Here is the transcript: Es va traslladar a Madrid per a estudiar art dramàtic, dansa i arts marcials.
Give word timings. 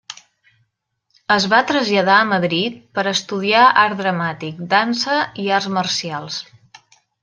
Es 1.35 1.45
va 1.51 1.59
traslladar 1.73 2.15
a 2.23 2.27
Madrid 2.31 2.81
per 2.97 3.05
a 3.05 3.13
estudiar 3.13 3.69
art 3.85 4.03
dramàtic, 4.03 4.67
dansa 4.77 5.23
i 5.47 5.51
arts 5.61 5.75
marcials. 5.81 6.45